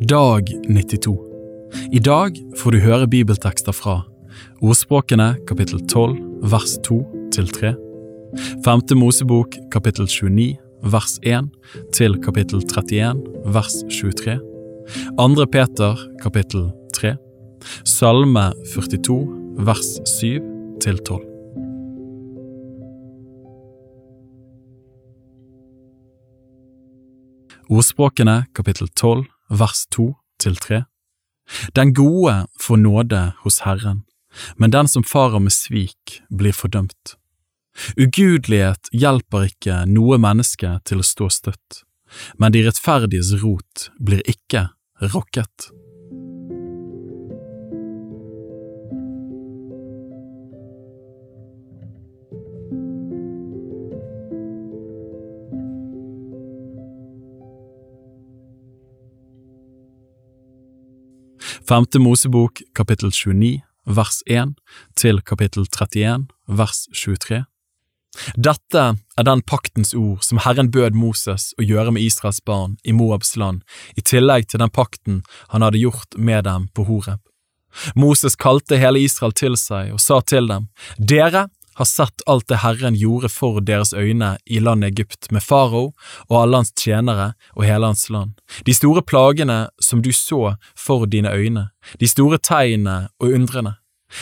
[0.00, 1.18] Dag 92
[1.92, 4.02] I dag får du høre bibeltekster fra
[4.60, 6.18] Ordspråkene kapittel 12
[6.52, 6.98] vers 2
[7.32, 7.70] til 3,
[8.64, 10.58] Femte Mosebok kapittel 29
[10.92, 11.48] vers 1
[11.96, 13.22] til kapittel 31
[13.54, 14.36] vers 23,
[15.18, 17.14] Andre Peter kapittel 3,
[17.88, 19.16] Salme 42
[19.64, 20.44] vers 7
[20.84, 21.24] til 12.
[27.72, 30.82] Ordspråkene kapittel 12 vers 2 til 3.
[31.76, 34.02] Den gode får nåde hos Herren,
[34.56, 37.16] men den som farer med svik, blir fordømt.
[37.96, 41.82] Ugudelighet hjelper ikke noe menneske til å stå støtt,
[42.40, 44.68] men de rettferdiges rot blir ikke
[45.12, 45.70] rokket.
[61.66, 64.52] Femte Mosebok kapittel 29 vers 1
[64.94, 67.40] til kapittel 31 vers 23.
[68.38, 68.84] Dette
[69.18, 73.34] er den paktens ord som Herren bød Moses å gjøre med Israels barn i Moabs
[73.34, 73.64] land,
[73.98, 77.18] i tillegg til den pakten han hadde gjort med dem på Horeb.
[77.98, 80.70] Moses kalte hele Israel til seg og sa til dem,
[81.02, 85.92] Dere har sett alt det Herren gjorde for deres øyne i landet Egypt med farao
[86.28, 91.06] og alle hans tjenere og hele hans land, de store plagene som du så for
[91.06, 91.68] dine øyne,
[92.00, 93.76] de store tegnene og undrene.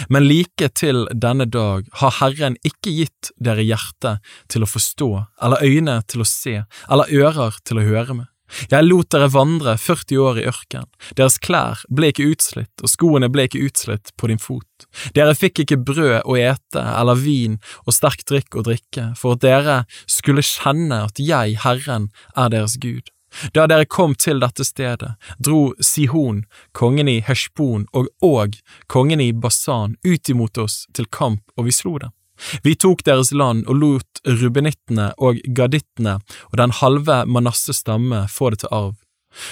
[0.09, 4.17] Men like til denne dag har Herren ikke gitt dere hjerte
[4.49, 5.11] til å forstå,
[5.45, 8.31] eller øyne til å se, eller ører til å høre med.
[8.71, 10.89] Jeg lot dere vandre 40 år i ørken,
[11.19, 14.87] deres klær ble ikke utslitt og skoene ble ikke utslitt på din fot.
[15.17, 19.45] Dere fikk ikke brød å ete eller vin og sterk drikk å drikke, for at
[19.45, 23.11] dere skulle kjenne at jeg, Herren, er deres Gud.
[23.55, 29.33] Da dere kom til dette stedet, dro Sihon, kongen i Heshbon og Og, kongen i
[29.33, 32.15] Basan, ut imot oss til kamp, og vi slo dem.
[32.63, 36.19] Vi tok deres land og lot rubenittene og gadittene
[36.51, 38.95] og den halve manasses stamme få det til arv.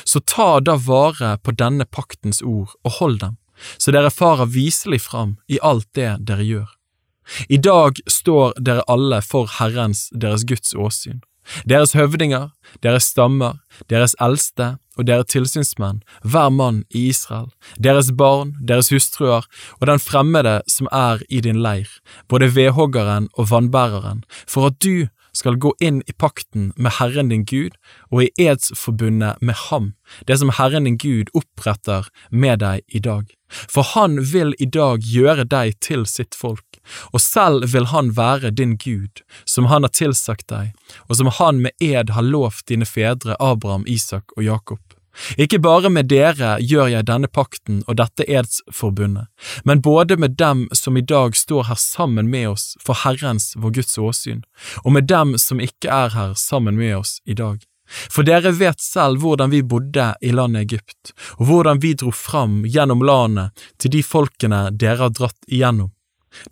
[0.04, 3.38] Så ta da vare på denne paktens ord og hold dem,
[3.78, 6.70] så dere farer viselig fram i alt det dere gjør.
[7.48, 11.22] I dag står dere alle for Herrens, deres Guds åsyn.
[11.66, 12.50] Deres høvdinger,
[12.82, 13.58] deres stammer,
[13.90, 19.46] deres eldste og deres tilsynsmenn, hver mann i Israel, deres barn, deres hustruer
[19.80, 21.88] og den fremmede som er i din leir,
[22.28, 27.44] både vedhoggeren og vannbæreren, for at du skal gå inn i pakten med Herren din
[27.48, 27.76] Gud
[28.10, 29.92] og i edsforbundet med ham,
[30.28, 33.24] det som Herren din Gud oppretter med deg i dag.
[33.48, 36.71] For han vil i dag gjøre deg til sitt folk,
[37.12, 40.72] og selv vil han være din Gud, som han har tilsagt deg,
[41.08, 44.80] og som han med ed har lovt dine fedre Abraham, Isak og Jakob.
[45.36, 49.28] Ikke bare med dere gjør jeg denne pakten og dette edsforbundet,
[49.68, 53.76] men både med dem som i dag står her sammen med oss for Herrens, vår
[53.76, 54.40] Guds åsyn,
[54.84, 57.60] og med dem som ikke er her sammen med oss i dag.
[58.08, 62.62] For dere vet selv hvordan vi bodde i landet Egypt, og hvordan vi dro fram
[62.64, 65.92] gjennom landet til de folkene dere har dratt igjennom.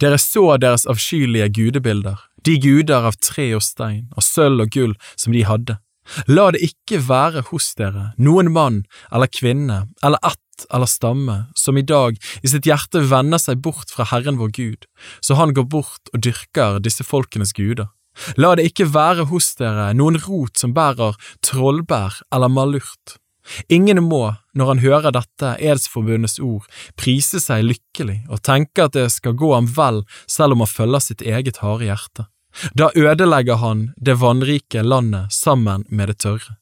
[0.03, 4.97] Dere så deres avskyelige gudebilder, de guder av tre og stein, av sølv og gull
[5.17, 5.79] som de hadde.
[6.27, 8.83] La det ikke være hos dere noen mann
[9.13, 13.93] eller kvinne eller ett eller stamme som i dag i sitt hjerte vender seg bort
[13.95, 14.85] fra Herren vår Gud,
[15.25, 17.89] så han går bort og dyrker disse folkenes guder.
[18.37, 21.17] La det ikke være hos dere noen rot som bærer
[21.47, 23.20] trollbær eller malurt.
[23.69, 26.67] Ingen må, når han hører dette edsforbundets ord,
[27.01, 31.05] prise seg lykkelig og tenke at det skal gå ham vel selv om han følger
[31.05, 32.27] sitt eget harde hjerte.
[32.75, 36.59] Da ødelegger han det vannrike landet sammen med det tørre.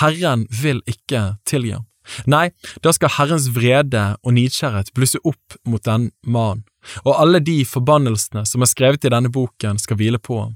[0.00, 1.86] Herren vil ikke tilgi ham.
[2.24, 2.48] Nei,
[2.80, 6.64] da skal Herrens vrede og nidkjærhet blusse opp mot den mannen,
[7.04, 10.54] og alle de forbannelsene som er skrevet i denne boken skal hvile på ham,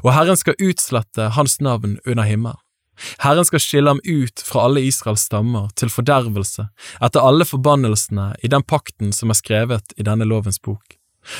[0.00, 2.63] og Herren skal utslette hans navn under himmelen.
[3.22, 6.68] Herren skal skille ham ut fra alle Israels stammer til fordervelse
[7.04, 10.98] etter alle forbannelsene i den pakten som er skrevet i denne lovens bok.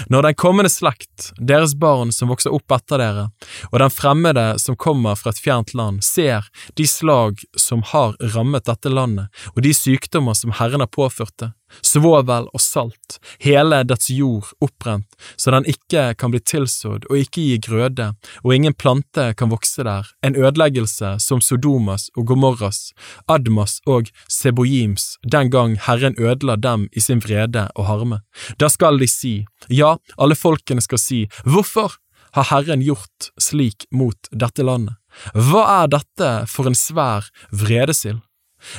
[0.08, 3.26] Når den kommende slekt, deres barn som vokser opp etter dere,
[3.70, 6.48] og den fremmede som kommer fra et fjernt land, ser
[6.78, 11.52] de slag som har rammet dette landet, og de sykdommer som Herren har påført det,
[11.82, 17.44] svovel og salt, hele dets jord oppbrent, så den ikke kan bli tilsådd og ikke
[17.44, 18.10] gi grøde,
[18.42, 22.92] og ingen plante kan vokse der, en ødeleggelse som Sodomas og Gomorras,
[23.28, 28.22] Admas og Sebojims, den gang Herren ødela dem i sin vrede og harme.
[28.60, 29.36] Da skal de si,
[29.68, 31.98] ja, alle folkene skal si, hvorfor
[32.34, 34.98] har Herren gjort slik mot dette landet?
[35.34, 38.20] Hva er dette for en svær vredesild?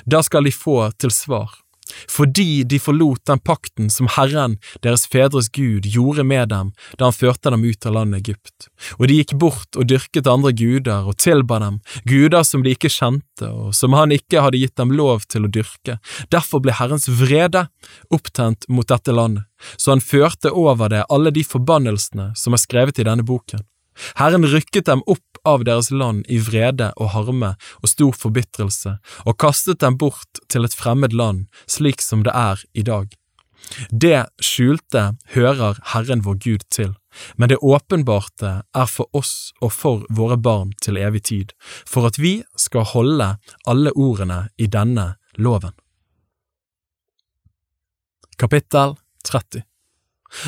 [0.09, 1.53] Da skal de få til svar
[2.11, 7.15] fordi de forlot den pakten som Herren, deres fedres Gud, gjorde med dem da han
[7.15, 8.69] førte dem ut av landet Egypt.
[8.99, 12.91] Og de gikk bort og dyrket andre guder og tilba dem, guder som de ikke
[12.91, 15.99] kjente og som han ikke hadde gitt dem lov til å dyrke.
[16.33, 17.67] Derfor ble Herrens vrede
[18.13, 19.45] opptent mot dette landet,
[19.77, 23.63] så han førte over det alle de forbannelsene som er skrevet i denne boken.
[24.19, 29.37] Herren rykket dem opp av deres land i vrede og harme og stor forbitrelse, og
[29.41, 33.13] kastet dem bort til et fremmed land, slik som det er i dag.
[33.89, 36.93] Det skjulte hører Herren vår Gud til,
[37.37, 41.53] men det åpenbarte er for oss og for våre barn til evig tid,
[41.87, 45.73] for at vi skal holde alle ordene i denne loven.
[48.37, 49.63] Kapittel 30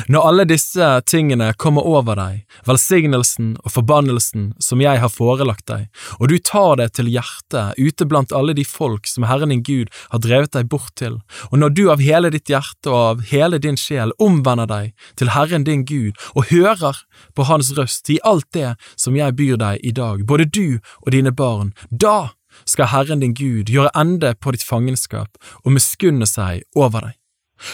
[0.08, 5.88] når alle disse tingene kommer over deg, velsignelsen og forbannelsen som jeg har forelagt deg,
[6.18, 9.92] og du tar det til hjertet ute blant alle de folk som Herren din Gud
[10.12, 11.20] har drevet deg bort til,
[11.50, 15.32] og når du av hele ditt hjerte og av hele din sjel omvender deg til
[15.34, 19.84] Herren din Gud og hører på Hans røst i alt det som jeg byr deg
[19.84, 22.30] i dag, både du og dine barn, da
[22.64, 27.17] skal Herren din Gud gjøre ende på ditt fangenskap og miskunne seg over deg.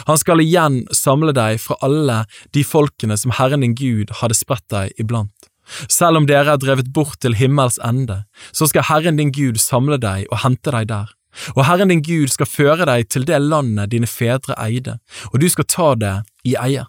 [0.09, 2.23] Han skal igjen samle deg fra alle
[2.57, 5.51] de folkene som Herren din Gud hadde spredt deg iblant.
[5.89, 9.99] Selv om dere er drevet bort til himmels ende, så skal Herren din Gud samle
[10.01, 11.13] deg og hente deg der.
[11.57, 14.99] Og Herren din Gud skal føre deg til det landet dine fedre eide,
[15.33, 16.17] og du skal ta det
[16.47, 16.85] i eie.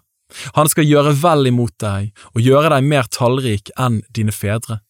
[0.58, 4.80] Han skal gjøre vel imot deg og gjøre deg mer tallrik enn dine fedre.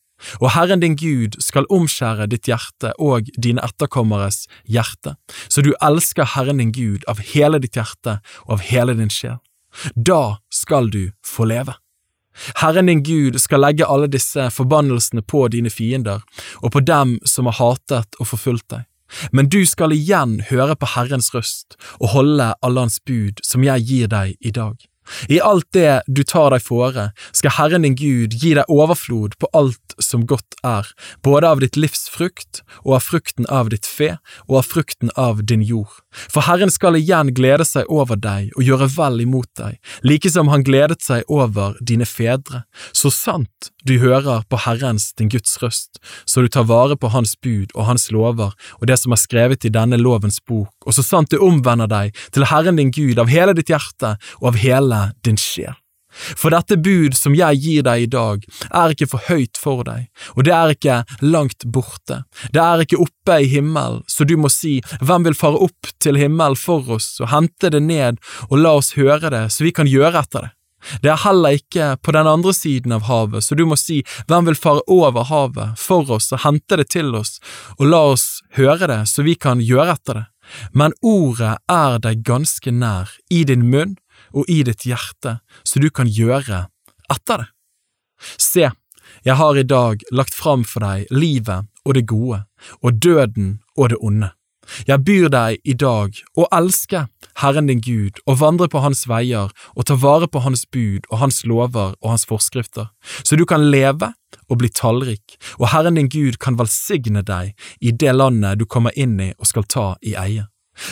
[0.41, 5.17] Og Herren din Gud skal omskjære ditt hjerte og dine etterkommeres hjerte,
[5.49, 9.39] så du elsker Herren din Gud av hele ditt hjerte og av hele din sjel.
[9.95, 11.77] Da skal du få leve.
[12.61, 16.25] Herren din Gud skal legge alle disse forbannelsene på dine fiender
[16.61, 18.85] og på dem som har hatet og forfulgt deg.
[19.33, 23.87] Men du skal igjen høre på Herrens røst og holde alle hans bud som jeg
[23.89, 24.75] gir deg i dag.
[25.29, 29.51] I alt det du tar deg fore, skal Herren din Gud gi deg overflod på
[29.57, 30.89] alt som godt er,
[31.25, 34.17] både av ditt livs frukt og av frukten av ditt fe
[34.47, 35.93] og av frukten av din jord.
[36.33, 40.51] For Herren skal igjen glede seg over deg og gjøre vel imot deg, like som
[40.53, 46.01] han gledet seg over dine fedre, så sant du hører på Herrens, din Guds røst,
[46.27, 49.65] så du tar vare på Hans bud og Hans lover og det som er skrevet
[49.65, 53.31] i denne lovens bok, og så sant du omvender deg til Herren din Gud av
[53.31, 54.96] hele ditt hjerte og av hele
[55.27, 55.77] din sjel.
[56.17, 60.09] For dette bud som jeg gir deg i dag, er ikke for høyt for deg,
[60.35, 62.23] og det er ikke langt borte,
[62.55, 66.19] det er ikke oppe i himmelen, så du må si, hvem vil fare opp til
[66.21, 69.91] himmelen for oss og hente det ned og la oss høre det så vi kan
[69.91, 70.53] gjøre etter det?
[71.03, 74.47] Det er heller ikke på den andre siden av havet, så du må si, hvem
[74.47, 77.41] vil fare over havet for oss og hente det til oss
[77.79, 78.27] og la oss
[78.59, 80.27] høre det så vi kan gjøre etter det?
[80.71, 83.97] Men ordet er deg ganske nær, i din munn
[84.35, 86.67] og i ditt hjerte, så du kan gjøre
[87.13, 87.49] etter det.
[88.41, 88.71] Se,
[89.27, 92.43] jeg har i dag lagt fram for deg livet og det gode,
[92.83, 94.33] og døden og det onde.
[94.87, 97.05] Jeg byr deg i dag å elske
[97.39, 101.21] Herren din Gud og vandre på Hans veier og ta vare på Hans bud og
[101.23, 102.91] Hans lover og Hans forskrifter,
[103.23, 104.11] så du kan leve
[104.51, 108.95] og bli tallrik, og Herren din Gud kan velsigne deg i det landet du kommer
[108.99, 110.47] inn i og skal ta i eie.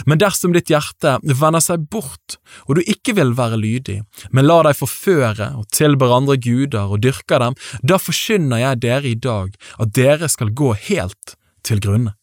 [0.07, 4.00] Men dersom ditt hjerte vender seg bort, og du ikke vil være lydig,
[4.33, 9.11] men lar deg forføre og tilber andre guder og dyrker dem, da forkynner jeg dere
[9.11, 12.14] i dag at dere skal gå helt til grunne.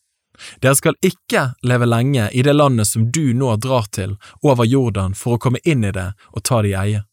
[0.61, 5.13] Dere skal ikke leve lenge i det landet som du nå drar til over Jordan
[5.17, 7.03] for å komme inn i det og ta det i eie.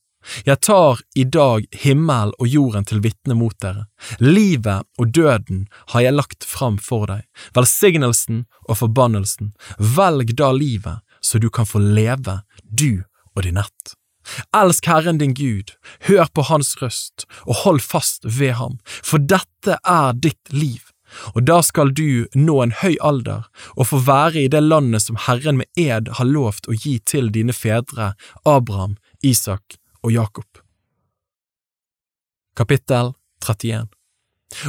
[0.44, 3.86] Jeg tar i dag himmel og jorden til vitne mot dere.
[4.20, 7.24] Livet og døden har jeg lagt fram for deg,
[7.56, 9.54] velsignelsen og forbannelsen.
[9.78, 13.04] Velg da livet, så du kan få leve, du
[13.36, 13.94] og din ett.
[14.56, 15.72] Elsk Herren din Gud,
[16.08, 20.82] hør på Hans røst og hold fast ved ham, for dette er ditt liv.
[21.32, 25.16] Og da skal du nå en høy alder og få være i det landet som
[25.24, 28.12] Herren med ed har lovt å gi til dine fedre,
[28.44, 30.62] Abraham, Isak og Jakob.
[32.56, 33.12] Kapittel
[33.46, 33.88] 31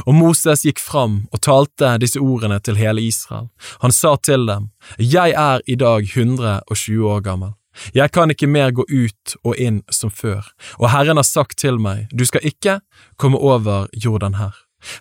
[0.06, 3.48] Og Moses gikk fram og talte disse ordene til hele Israel.
[3.80, 7.54] Han sa til dem, Jeg er i dag 120 år gammel.
[7.94, 10.42] Jeg kan ikke mer gå ut og inn som før,
[10.78, 12.80] og Herren har sagt til meg, du skal ikke
[13.16, 14.54] komme over jorden her.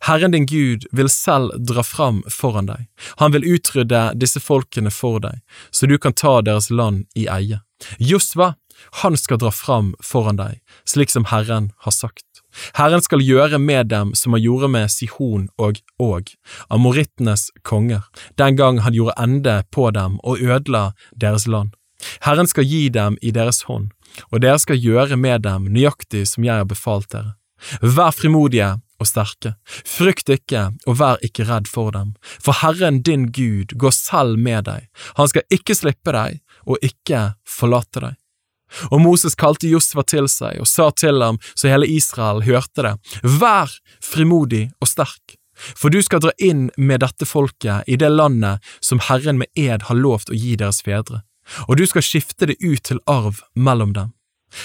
[0.05, 2.85] Herren din Gud vil selv dra fram foran deg,
[3.17, 7.61] han vil utrydde disse folkene for deg, så du kan ta deres land i eie.
[7.97, 8.53] Josva
[9.03, 12.25] han skal dra fram foran deg, slik som Herren har sagt.
[12.73, 16.31] Herren skal gjøre med dem som han gjorde med Sihon og Og,
[16.69, 18.01] amorittenes konger,
[18.37, 21.75] den gang han gjorde ende på dem og ødela deres land.
[22.21, 23.89] Herren skal gi dem i deres hånd,
[24.31, 27.35] og dere skal gjøre med dem nøyaktig som jeg har befalt dere.
[27.83, 33.27] Vær frimodige og sterke, frykt ikke og vær ikke redd for dem, for Herren din
[33.35, 34.87] Gud går selv med deg,
[35.19, 38.17] han skal ikke slippe deg og ikke forlate deg.
[38.91, 42.93] Og Moses kalte Josfa til seg og sa til ham så hele Israel hørte det,
[43.23, 43.73] vær
[44.03, 45.35] frimodig og sterk,
[45.75, 49.89] for du skal dra inn med dette folket i det landet som Herren med ed
[49.89, 51.23] har lovt å gi deres fedre,
[51.67, 54.13] og du skal skifte det ut til arv mellom dem.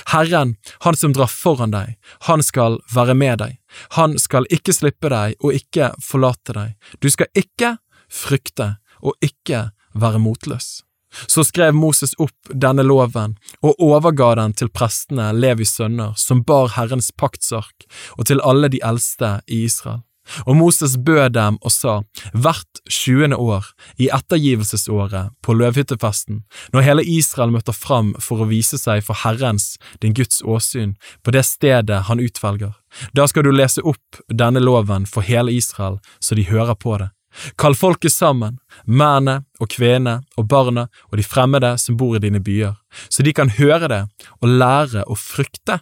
[0.08, 3.58] Herren, han som drar foran deg, han skal være med deg,
[3.98, 6.72] han skal ikke slippe deg og ikke forlate deg,
[7.04, 7.76] du skal ikke
[8.08, 10.80] frykte og ikke være motløs.
[11.26, 16.74] Så skrev Moses opp denne loven og overga den til prestene Levis sønner, som bar
[16.78, 17.86] Herrens paktsark,
[18.18, 20.02] og til alle de eldste i Israel.
[20.46, 21.98] Og Moses bød dem og sa,
[22.32, 23.66] hvert tjuende år,
[24.00, 26.42] i ettergivelsesåret på løvhyttefesten,
[26.72, 31.34] når hele Israel møter fram for å vise seg for Herrens, din Guds åsyn, på
[31.36, 32.72] det stedet han utvelger,
[33.12, 37.10] da skal du lese opp denne loven for hele Israel, så de hører på det.
[37.60, 42.42] Kall folket sammen, mennene og kvenene og barna og de fremmede som bor i dine
[42.44, 42.76] byer,
[43.08, 44.02] så de kan høre det
[44.40, 45.80] og lære å frykte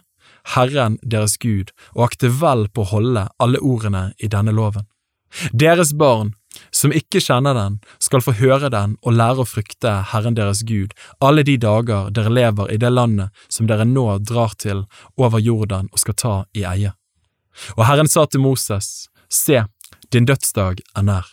[0.55, 4.87] Herren deres Gud og akte vel på å holde alle ordene i denne loven.
[5.51, 6.33] Deres barn,
[6.69, 10.93] som ikke kjenner den, skal få høre den og lære å frykte Herren deres Gud
[11.23, 14.85] alle de dager dere lever i det landet som dere nå drar til
[15.17, 16.93] over Jordan og skal ta i eie.
[17.77, 19.63] Og Herren sa til Moses, Se,
[20.13, 21.25] din dødsdag er nær.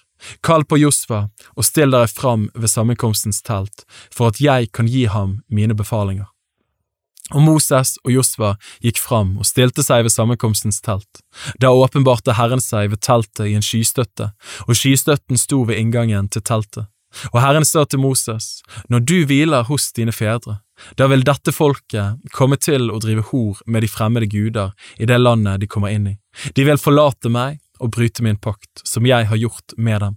[0.47, 5.07] Kall på Josfa og still dere fram ved sammenkomstens telt, for at jeg kan gi
[5.11, 6.29] ham mine befalinger.
[7.31, 11.23] Og Moses og Josfa gikk fram og stilte seg ved sammenkomstens telt.
[11.63, 14.33] Da åpenbarte Herren seg ved teltet i en skystøtte,
[14.67, 16.91] og skystøtten sto ved inngangen til teltet.
[17.33, 18.61] Og Herren sa til Moses,
[18.91, 20.61] når du hviler hos dine fedre,
[20.97, 25.19] da vil dette folket komme til å drive hor med de fremmede guder i det
[25.19, 26.17] landet de kommer inn i.
[26.55, 30.17] De vil forlate meg og bryte min pakt, som jeg har gjort med dem.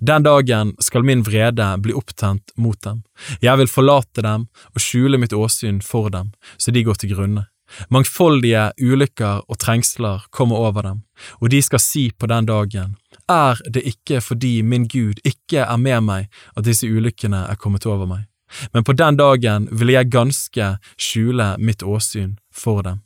[0.00, 3.02] Den dagen skal min vrede bli opptent mot dem.
[3.42, 7.46] Jeg vil forlate dem og skjule mitt åsyn for dem, så de går til grunne.
[7.90, 11.00] Mangfoldige ulykker og trengsler kommer over dem,
[11.40, 12.96] og de skal si på den dagen,
[13.30, 17.86] er det ikke fordi min Gud ikke er med meg at disse ulykkene er kommet
[17.88, 18.28] over meg,
[18.76, 23.00] men på den dagen vil jeg ganske skjule mitt åsyn for dem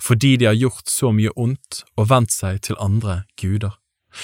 [0.00, 3.74] fordi de har gjort så mye ondt og vendt seg til andre guder.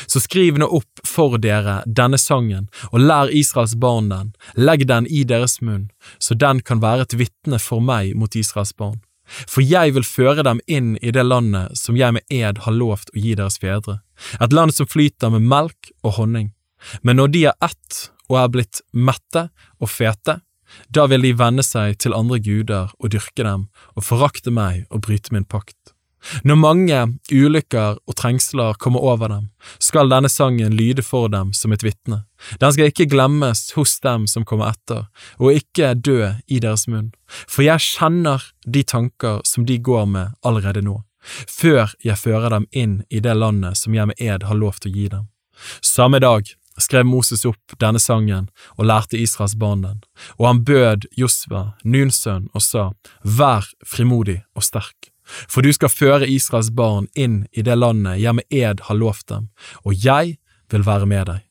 [0.07, 5.09] Så skriv nå opp for dere denne sangen, og lær Israels barn den, legg den
[5.11, 5.89] i deres munn,
[6.19, 9.01] så den kan være et vitne for meg mot Israels barn.
[9.31, 13.13] For jeg vil føre dem inn i det landet som jeg med ed har lovt
[13.15, 14.01] å gi deres fedre,
[14.43, 16.51] et land som flyter med melk og honning.
[17.03, 19.49] Men når de er ett og er blitt mette
[19.79, 20.41] og fete,
[20.89, 25.05] da vil de vende seg til andre guder og dyrke dem, og forakte meg og
[25.07, 25.95] bryte min pakt.
[26.45, 26.99] Når mange
[27.33, 29.47] ulykker og trengsler kommer over dem,
[29.81, 32.25] skal denne sangen lyde for dem som et vitne.
[32.61, 35.07] Den skal ikke glemmes hos dem som kommer etter,
[35.41, 37.13] og ikke dø i deres munn,
[37.49, 41.01] for jeg kjenner de tanker som de går med allerede nå,
[41.49, 44.93] før jeg fører dem inn i det landet som jeg med ed har lovt å
[44.93, 45.29] gi dem.
[45.85, 46.49] Samme dag
[46.83, 50.01] skrev Moses opp denne sangen og lærte Israels barn den,
[50.39, 52.91] og han bød Josva, Nuns sønn, og sa,
[53.25, 58.39] Vær frimodig og sterk, for du skal føre Israels barn inn i det landet jeg
[58.41, 59.51] med ed har lovt dem,
[59.85, 60.39] og jeg
[60.71, 61.50] vil være med deg.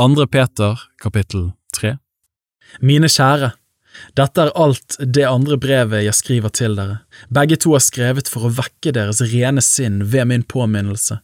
[0.00, 1.98] Andre Peter, kapittel tre
[2.80, 3.50] Mine kjære,
[4.16, 7.02] dette er alt det andre brevet jeg skriver til dere.
[7.28, 11.18] Begge to er skrevet for å vekke deres rene sinn ved min påminnelse,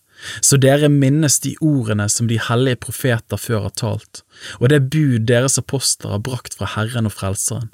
[0.45, 4.21] så dere minnes de ordene som de hellige profeter før har talt,
[4.61, 7.73] og det bud deres apostler har brakt fra Herren og Frelseren.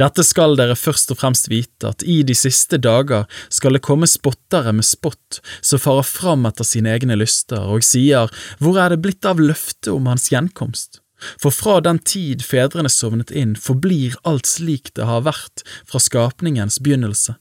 [0.00, 4.08] Dette skal dere først og fremst vite, at i de siste dager skal det komme
[4.10, 9.02] spottere med spott som farer fram etter sine egne lyster og sier, Hvor er det
[9.04, 11.02] blitt av løftet om hans gjenkomst?
[11.42, 16.78] For fra den tid fedrene sovnet inn, forblir alt slik det har vært fra skapningens
[16.78, 17.34] begynnelse.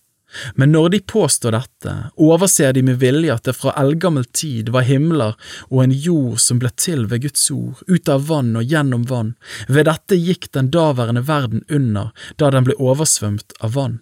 [0.55, 4.87] Men når de påstår dette, overser de med vilje at det fra eldgammel tid var
[4.87, 5.37] himler
[5.69, 9.35] og en jord som ble til ved Guds ord, ut av vann og gjennom vann.
[9.71, 14.01] Ved dette gikk den daværende verden under da den ble oversvømt av vann.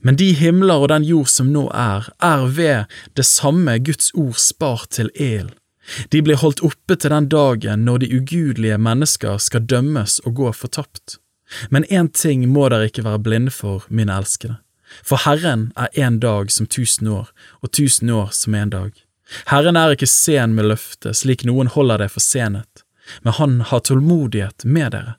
[0.00, 4.40] Men de himler og den jord som nå er, er ved det samme Guds ord
[4.40, 5.52] spart til el.
[6.12, 10.52] De blir holdt oppe til den dagen når de ugudelige mennesker skal dømmes og gå
[10.56, 11.18] fortapt.
[11.70, 14.63] Men én ting må dere ikke være blinde for, mine elskede.
[15.02, 17.32] For Herren er en dag som tusen år,
[17.62, 18.92] og tusen år som en dag.
[19.50, 22.84] Herren er ikke sen med løftet, slik noen holder det for senet,
[23.22, 25.16] men han har tålmodighet med dere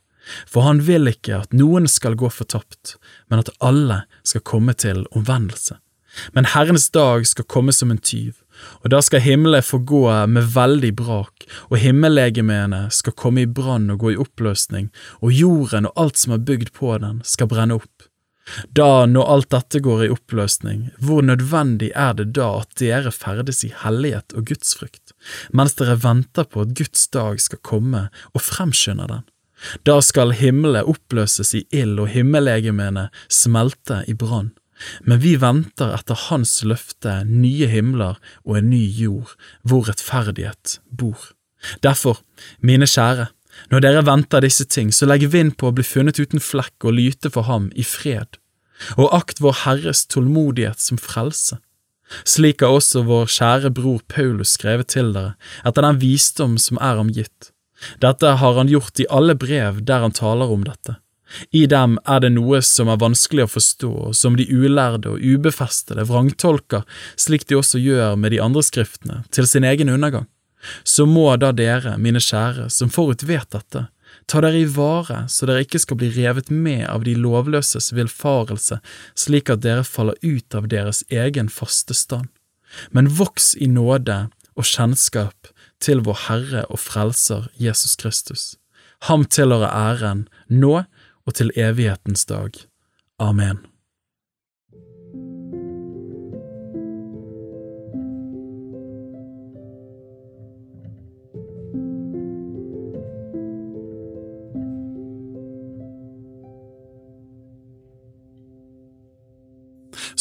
[0.47, 2.95] for han vil ikke at noen skal gå fortapt,
[3.29, 5.77] men at alle skal komme til omvendelse.
[6.31, 8.39] Men Herrens dag skal komme som en tyv,
[8.83, 14.05] og da skal himmelen forgå med veldig brak, og himmellegemene skal komme i brann og
[14.05, 18.07] gå i oppløsning, og jorden og alt som er bygd på den, skal brenne opp.
[18.77, 23.63] Da, når alt dette går i oppløsning, hvor nødvendig er det da at dere ferdes
[23.65, 25.15] i hellighet og gudsfrykt,
[25.49, 29.25] mens dere venter på at Guds dag skal komme og fremskynder den?
[29.87, 34.51] Da skal himmelen oppløses i ild og himmellegemene smelte i brann.
[35.07, 39.31] Men vi venter etter Hans løfte nye himler og en ny jord,
[39.63, 41.31] hvor rettferdighet bor.
[41.81, 42.19] Derfor,
[42.59, 43.29] mine kjære,
[43.71, 46.97] når dere venter disse ting, så legg vind på å bli funnet uten flekk og
[46.99, 48.39] lyte for ham i fred,
[48.97, 51.59] og akt vår Herres tålmodighet som frelse.
[52.27, 55.33] Slik har også vår kjære bror Paulus skrevet til dere,
[55.65, 57.55] etter den visdom som er ham gitt
[57.99, 60.97] dette har han gjort i alle brev der han taler om dette.
[61.51, 65.23] I dem er det noe som er vanskelig å forstå, og som de ulærde og
[65.23, 66.85] ubefestede vrangtolker,
[67.19, 70.29] slik de også gjør med de andre skriftene, til sin egen undergang.
[70.83, 73.87] Så må da dere, mine kjære, som forut vet dette,
[74.25, 78.79] ta dere i vare så dere ikke skal bli revet med av de lovløses villfarelse,
[79.17, 82.29] slik at dere faller ut av deres egen faste stand.
[82.91, 85.51] Men voks i nåde og kjennskap
[85.83, 88.55] til vår Herre og Frelser Jesus Kristus.
[89.09, 90.83] Ham tilhører æren nå
[91.25, 92.57] og til evighetens dag.
[93.19, 93.63] Amen.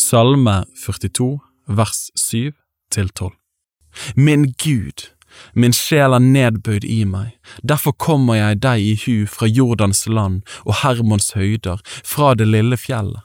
[0.05, 2.53] Salme 42, vers 7
[2.91, 3.31] til 12.
[4.17, 5.09] Min Gud,
[5.55, 7.31] Min sjel er nedbøyd i meg,
[7.63, 12.77] derfor kommer jeg deg i hu fra Jordans land og Hermons høyder, fra det lille
[12.77, 13.25] fjellet.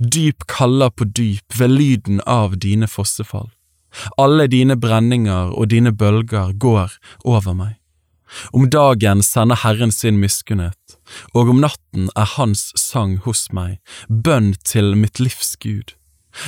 [0.00, 3.50] Dyp kaller på dyp ved lyden av dine fossefall.
[4.16, 7.76] Alle dine brenninger og dine bølger går over meg.
[8.56, 10.79] Om dagen sender Herren sin miskunnhet,
[11.34, 15.96] og om natten er Hans sang hos meg, bønn til mitt livs Gud.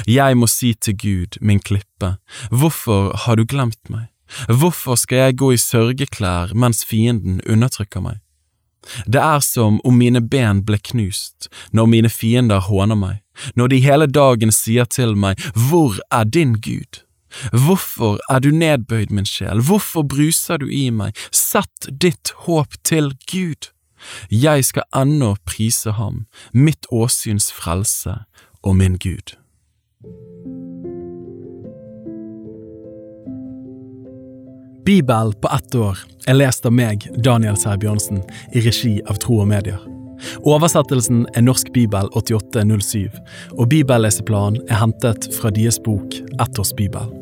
[0.06, 2.16] Jeg må si til Gud, min klippe,
[2.50, 4.08] hvorfor har du glemt meg?
[4.48, 8.22] Hvorfor skal jeg gå i sørgeklær mens fienden undertrykker meg?
[9.06, 13.20] Det er som om mine ben ble knust når mine fiender håner meg,
[13.54, 17.02] når de hele dagen sier til meg, Hvor er din Gud?
[17.52, 23.14] Hvorfor er du nedbøyd, min sjel, hvorfor bruser du i meg, sett ditt håp til
[23.30, 23.71] Gud.
[24.30, 28.22] Jeg skal ennå prise ham, mitt åsyns frelse
[28.62, 29.36] og min Gud.
[34.84, 39.50] Bibel på ett år er lest av meg, Daniel Sæbjørnsen, i regi av Tro og
[39.52, 39.78] Medier.
[40.42, 43.08] Oversettelsen er Norsk bibel 8807,
[43.58, 47.21] og bibelleseplanen er hentet fra deres bok Ett års bibel.